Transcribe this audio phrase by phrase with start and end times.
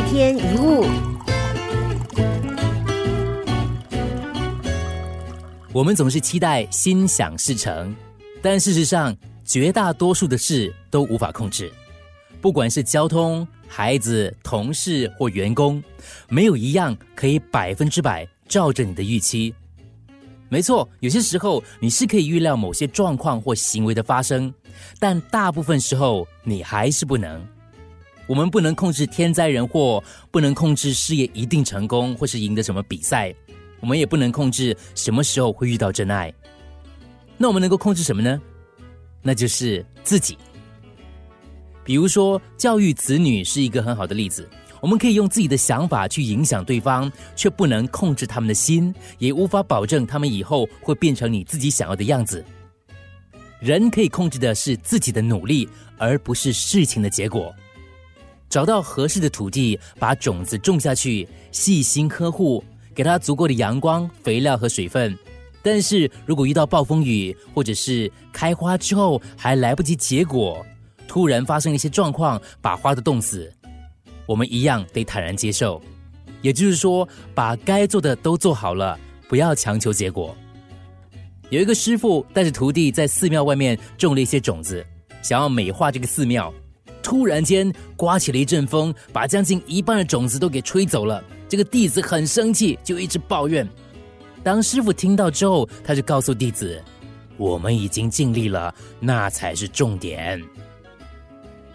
[0.00, 0.86] 一天一物，
[5.74, 7.94] 我们总是期待心想事成，
[8.40, 9.14] 但事实上，
[9.44, 11.70] 绝大多数的事都无法控制。
[12.40, 15.84] 不管是交通、孩子、同事或员工，
[16.30, 19.54] 没有一样可以百分之百照着你的预期。
[20.48, 24.52] 没错，有些时候你是可以预料某些状况或行为的发生，
[24.98, 27.46] 但大部分时候你还是不能。
[28.30, 33.34] 我们不能控制天灾人祸，不能控制事业一定成功或是赢得什么比赛，
[33.80, 36.32] 我们也不能控制什么时候会遇到真爱。
[37.36, 38.40] 那我们能够控制什么呢？
[39.20, 40.38] 那就是自己。
[41.82, 44.48] 比如说，教育子女是一个很好的例子。
[44.80, 52.44] 我们可以用自己的想法去影响对方，却不能控制他们的心，也无法保证他们以后会变成你自己想要的样子。
[53.58, 55.68] 人可以控制的是自己的努力，
[55.98, 57.52] 而不是事情的结果。
[58.50, 65.16] 找到合适的土地，把种子种下去，细心呵护，给它足够的阳光、肥料和水分。
[65.62, 70.66] 但是如果遇到暴风雨，或者是开花之后还来不及结果，
[71.06, 73.50] 突然发生一些状况，把花都冻死。
[74.26, 75.80] 我们一样得坦然接受，
[76.42, 78.98] 也就是说，把该做的都做好了，
[79.28, 80.36] 不要强求结果。
[81.50, 84.84] 有一个师傅带着徒弟在寺庙外面种了一些种子，
[85.22, 86.52] 想要美化这个寺庙。
[87.02, 91.22] 突然间刮起了一阵风，把将近一半的种子都给吹走了。
[91.48, 93.68] 这个弟子很生气，就一直抱怨。
[94.42, 96.82] 当师傅听到之后，他就告诉弟子
[97.36, 100.42] ：“我们已经尽力了，那才是重点。”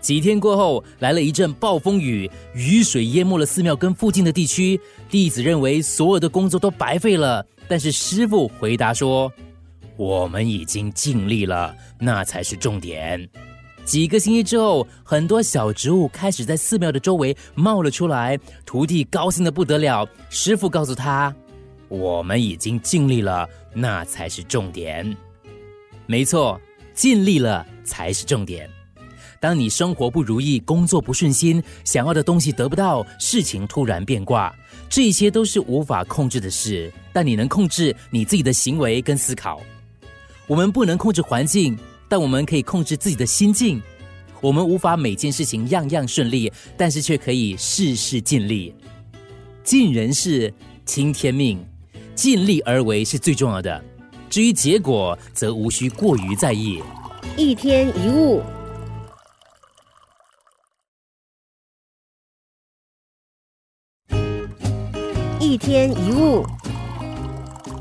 [0.00, 4.78] 几天过后，来了一阵暴风雨，雨水淹没了寺庙跟附近的地区。
[5.10, 9.32] 弟子认为所有的工作都白费了，但是师傅回答说
[9.96, 13.28] ：“我们已经尽力了，那才是重点。”
[13.84, 18.38] 几个星期之后，很多小植物开始在寺庙的周围冒了出来。
[18.64, 20.08] 徒弟高兴的不得了。
[20.30, 21.34] 师傅告诉他
[21.88, 25.14] ：“我们已经尽力了，那才是重点。”
[26.06, 26.58] 没错，
[26.94, 28.68] 尽力了才是重点。
[29.38, 34.54] 当你生活不如意、工作不顺心、想要的东西得不到、事情突然变卦，
[34.88, 36.90] 这些都是无法控制的事。
[37.12, 39.60] 但你能控制你自己的行为跟思考。
[40.46, 41.78] 我们不能控制环境，
[42.08, 43.82] 但我们可以控制自己的心境。
[44.40, 48.74] 我们无法每件事情样样顺利，但是却可以事事尽力。
[49.62, 50.52] 尽人事，
[50.84, 51.64] 听天命，
[52.14, 53.82] 尽力而为是最重要的。
[54.28, 56.82] 至于结果，则无需过于在意。
[57.36, 58.42] 一天一物。
[65.40, 66.44] 一天一物。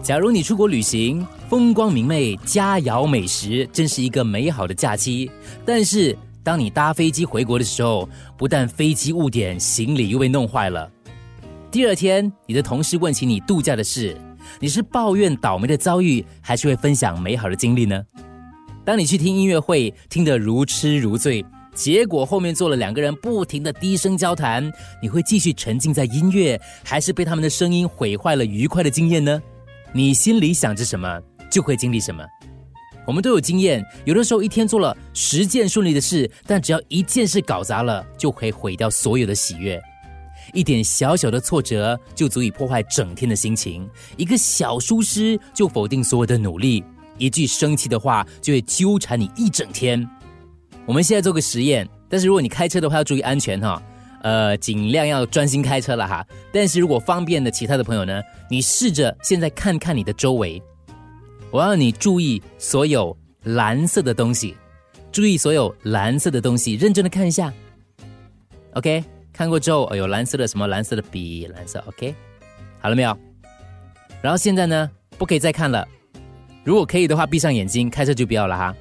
[0.03, 5.29] 假如你出国旅行，风光明媚，佳肴美食，真是一个美好的假期。
[5.63, 10.89] 但是，当你搭飞机回国的时候，不但飞机误点，行李又被弄坏了。
[11.69, 14.17] 第二天，你的同事问起你度假的事，
[14.59, 18.03] 你是抱怨倒霉的遭遇，还是会分享美好的经历呢？
[18.83, 21.45] 当你去听音乐会，听得如痴如醉。
[21.75, 24.73] 结果后面坐了两个人，不停的低声交谈。
[24.99, 29.39] 你会继续沉浸在音乐，还是被他们的声音毁坏了愉快的经验呢？
[29.95, 31.21] 你心里想着什么，
[31.53, 32.25] 就会经历什么。
[33.05, 39.79] 我们都有经验，有的时候一天做了十件顺利的事，但只要一件事搞砸了，就可以毁掉所有的喜悦。
[40.53, 43.87] 一点小小的挫折就足以破坏整天的心情，
[44.17, 46.83] 一个小疏失就否定所有的努力，
[47.17, 50.09] 一句生气的话就会纠缠你一整天。
[50.85, 53.81] 我们现在做个实验，但是如果你开车的话要注意安全哈，
[54.21, 56.25] 呃，尽量要专心开车了哈。
[56.53, 60.61] 但是如果方便的其他的朋友呢，你试着现在看看你的周围，
[61.53, 64.57] 我要你注意所有蓝色的东西，
[65.11, 67.53] 注意所有蓝色的东西，认真的看一下。
[68.73, 70.65] OK，看过之后，有蓝色的什么？
[70.65, 71.77] 蓝色的笔，蓝色。
[71.85, 72.15] OK，
[72.79, 73.15] 好了没有？
[74.19, 75.87] 然后现在呢，不可以再看了。
[76.63, 78.75] 如果可以的话，闭上眼睛，开车就不要了哈。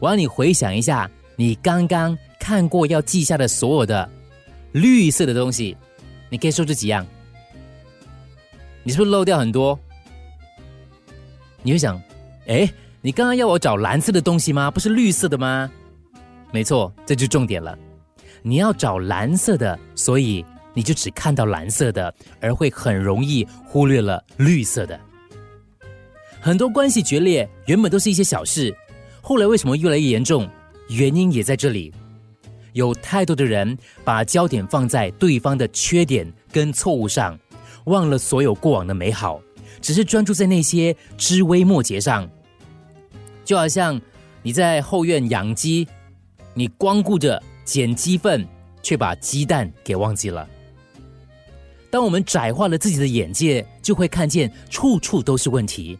[0.00, 1.10] 我要你回想一下。
[1.36, 4.08] 你刚刚看过要记下的所有的
[4.72, 5.76] 绿色的东西，
[6.30, 7.04] 你可以说这几样。
[8.82, 9.78] 你是不是漏掉很多？
[11.62, 12.00] 你会想，
[12.46, 12.70] 哎，
[13.00, 14.70] 你刚刚要我找蓝色的东西吗？
[14.70, 15.70] 不是绿色的吗？
[16.52, 17.76] 没错，这就重点了。
[18.42, 20.44] 你要找蓝色的，所以
[20.74, 25.00] 你就只看到蓝色的，而会很容易忽略了绿色的。
[26.40, 28.74] 很多关系决裂，原本都是一些小事，
[29.22, 30.46] 后来为什么越来越严重？
[30.90, 31.90] 原因也在这里，
[32.74, 37.38] 有太多的人把焦点放在对方的缺点跟错误上，
[37.86, 39.40] 忘了所有过往的美好，
[39.80, 42.28] 只是专注在那些枝微末节上。
[43.44, 44.00] 就好像
[44.42, 45.86] 你在后院养鸡，
[46.54, 48.46] 你光顾着捡鸡粪，
[48.82, 50.48] 却把鸡蛋给忘记了。
[51.90, 55.98] 当我们窄化了自己的眼界，就会看见处处都是问题。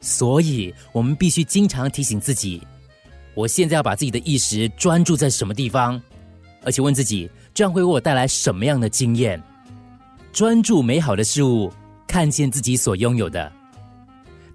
[0.00, 2.62] 所以，我们必须经常提醒自己：
[3.34, 6.00] 我现在要把自己的意识专注在什么地方，
[6.62, 9.42] 而且问自己，这样会为我带来什么样的经验？
[10.32, 11.72] 专注美好的事物，
[12.06, 13.50] 看见自己所拥有的。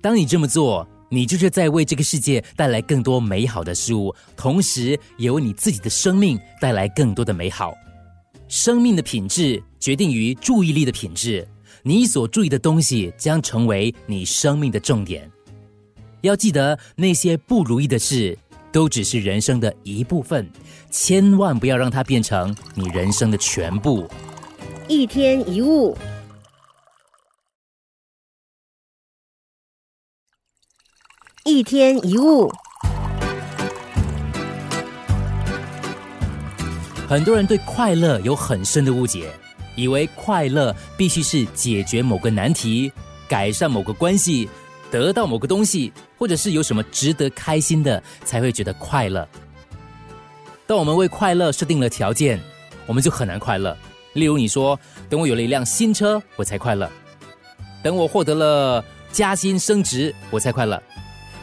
[0.02, 7.74] 当你这么做，你就是在为这个世界带来更多美好的事物，同时也为你自己的生命带来更多的美好。
[8.50, 11.48] 生命的品质决定于注意力的品质，
[11.84, 15.32] 你所注意的东西将成为你生命的重点。
[16.20, 18.38] 要记得，那些不如意的事
[18.70, 20.46] 都只是人生的一部分，
[20.92, 24.06] 千万不要让它变成你人生的全部。
[24.90, 25.98] 一天一物，
[31.56, 32.52] 一天一物。
[37.08, 39.32] 很多人对快乐有很深的误解，
[39.74, 42.92] 以为快乐必须是解决某个难题、
[43.30, 44.50] 改善某个关系。
[44.92, 49.26] 得到某个东西，或者是有什么值得开心的，才会觉得快乐。
[50.68, 52.38] 当我们为快乐设定了条件，
[52.86, 53.78] 我们就很难快乐。
[54.12, 54.78] 例如，你说
[55.10, 56.90] 等我有了一辆新车，我才快乐；
[57.82, 60.78] 等我获得了加薪升职，我才快乐；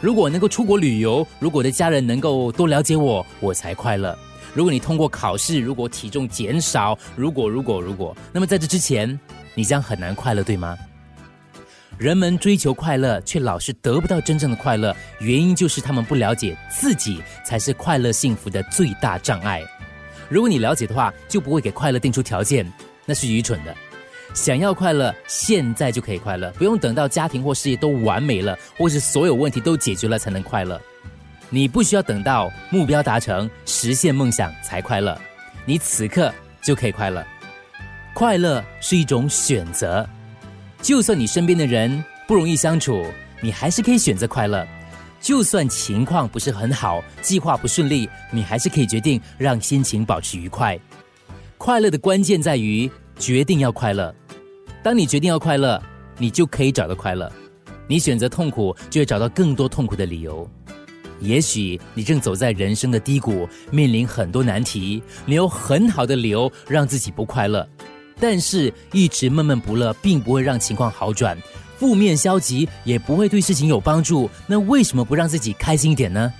[0.03, 4.13] 如果能够出国旅游，如果我的家人能够多了解我，我才快乐；
[4.53, 9.17] 如果你通过考试，如果体重减少，如果如果如果，那么在这之前，
[9.55, 10.77] 你将很难快乐，对吗？
[11.97, 19.63] 人们追求快乐，却老是得不到真正的快乐，原因就是他们不了解自己才是快乐幸福的最大障碍。
[20.27, 22.69] 如果你了解的话，就不会给快乐定出条件，
[23.05, 23.73] 那是愚蠢的。
[24.33, 30.81] 想要快乐，现在就可以快乐，不用等到家庭或事业都完美了，或是所有问题都解决了才能快乐。
[31.49, 35.15] 你不需要等到目标达成、实现梦想才快乐，
[35.65, 36.33] 你此刻
[36.63, 37.23] 就可以快乐。
[38.15, 40.07] 快乐是一种选择。
[40.81, 43.05] 就算你身边的人不容易相处，
[43.39, 44.65] 你还是可以选择快乐；
[45.21, 50.77] 就算情况不是很好，计划不顺利，你还是可以决定让心情保持愉快。
[51.57, 54.13] 快乐的关键在于决定要快乐。
[54.83, 55.81] 当你决定要快乐，
[56.17, 57.31] 你就可以找到快乐。
[57.87, 60.47] 你选择痛苦，就会找到更多痛苦的理由。
[61.19, 67.65] 也许你正走在人生的低谷，面临很多难题，你有很好的理由让自己不快乐。
[68.19, 71.37] 但是，一直闷闷不乐，并不会让情况好转；
[71.77, 74.29] 负面消极也不会对事情有帮助。
[74.47, 76.31] 那为什么不让自己开心一点呢？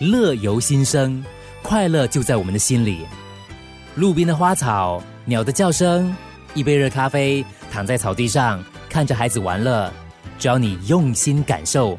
[0.00, 1.24] 乐由心生，
[1.62, 3.06] 快乐就在我们的心里。
[3.94, 6.14] 路边的花草，鸟的叫声，
[6.54, 9.92] 一杯热咖啡，躺在草地上看着孩子玩乐，
[10.38, 11.98] 只要你用心感受，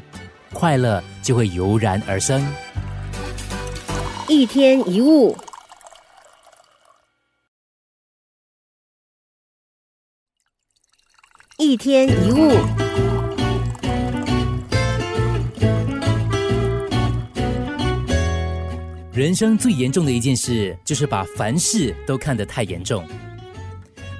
[0.52, 2.46] 快乐就会油然而生。
[4.28, 5.36] 一天一物。
[11.58, 12.52] 一天一物，
[19.12, 23.06] 人生最严重的一件事就是把凡事都看得太严重。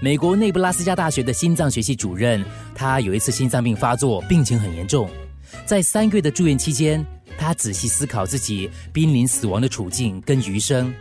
[0.02, 2.42] 美国内布拉斯加大学的心脏学系主任，
[2.74, 5.10] 他有一次心脏病发作，病情很严重。
[5.66, 7.04] 在三个月的住院期间，
[7.36, 10.92] 他仔细思考自己濒临死亡的处境跟余生。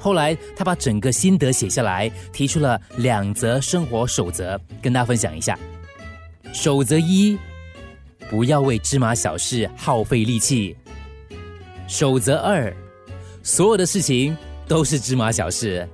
[0.00, 5.56] 后来，他把整个心得写下来，提出了两则生活守则，跟大家分享一下。
[6.52, 7.38] 守则一：
[8.28, 10.76] 不要为芝麻小事耗费力气。
[11.86, 12.74] 守则二：
[13.44, 14.36] 所有的事情
[14.66, 15.88] 都是芝麻小事。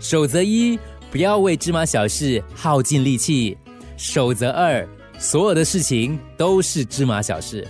[0.00, 0.78] 守则一：
[1.10, 3.56] 不要为芝麻小事耗尽力气。
[3.96, 4.86] 守则二：
[5.18, 7.66] 所有的事情都是芝麻小事。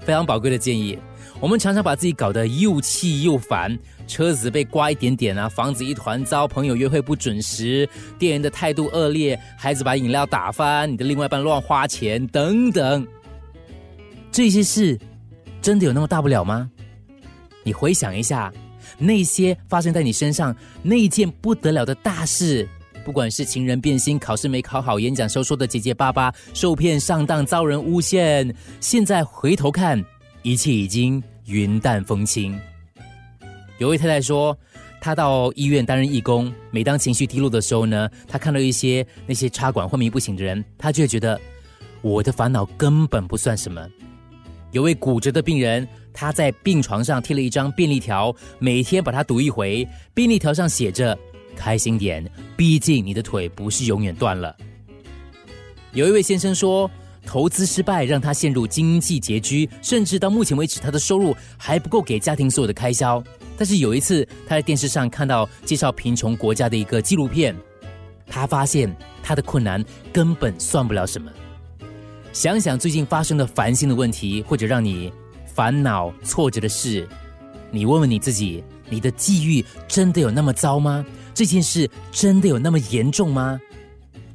[0.00, 0.98] 非常宝贵的建议。
[1.40, 3.76] 我们常常把自己搞得又气又烦。
[4.06, 7.86] 车子被刮一点点啊，房子一团糟，朋友约会不准时，
[8.18, 13.04] 店员的态度恶劣，孩子把饮料打翻，你的另外一半乱花钱等等，
[14.30, 14.96] 这些事
[15.60, 16.70] 真的有那么大不了吗？
[17.64, 18.50] 你回想一下，
[18.96, 22.66] 那些发生在你身上那件不得了的大事，
[23.06, 30.04] 不管是情人变心、考试没考好、演讲时候说的结结巴巴、受骗上当、遭人诬陷，现在回头看，
[30.42, 32.58] 一切已经云淡风轻。
[33.78, 34.58] 有位太太说，
[35.00, 41.40] 她到医院担任义工，每当情绪低落的时候呢，她看到一些那些插管昏迷不醒的人，她就会觉得
[42.02, 43.86] 我的烦恼根本不算什么。
[44.72, 49.86] 有位骨折的病人，他在病床上贴了一张便利条，每天把它读一回。
[50.12, 51.16] 便利条上写着
[51.56, 52.24] ：“开心点，
[52.56, 54.54] 毕竟你的腿不是永远断了。”
[55.92, 56.88] 有一位先生说。
[57.28, 63.20] 投资失败让他陷入经济拮据，甚至到目前为止，他的收入还不够给家庭所有的开销。
[63.58, 67.52] 但是有一次，他在电视上看到介绍贫穷国家的一个纪录片，
[68.28, 71.28] 他发现他的困难根本算不了什么。
[72.32, 75.12] 想想最近发生的烦心的问题，或者让你
[75.44, 77.08] 烦恼挫折的事，
[77.72, 81.04] 你问问你自己：你的际遇真的有那么糟吗？
[81.34, 83.60] 这件事真的有那么严重吗？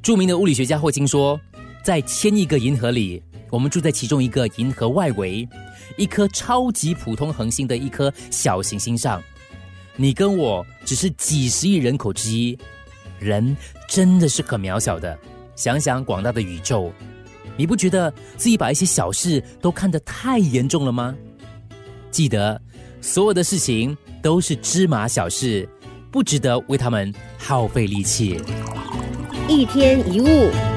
[0.02, 1.40] 著名的物理学家霍金说，
[1.84, 5.48] 在千亿个银河里，我们住在其中一个银河外围，
[5.98, 9.22] 一颗超级普通恒星的一颗小行星上。
[9.96, 12.58] 你跟我只是几十亿人口之一，
[13.20, 13.56] 人
[13.88, 15.18] 真的是很渺小的。
[15.56, 16.92] 想想广大的宇宙，
[17.56, 21.16] 你不觉得自己把一些小事都看得太严重了吗？
[22.10, 22.60] 记得，
[23.02, 25.68] 所有的事情都是芝麻小事，
[26.12, 28.40] 不值得为他们耗费力气。
[29.48, 30.71] 一天一物。